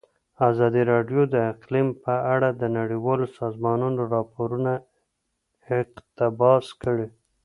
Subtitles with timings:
[0.49, 4.71] ازادي راډیو د اقلیم په اړه د نړیوالو سازمانونو راپورونه
[5.79, 7.07] اقتباس کړي.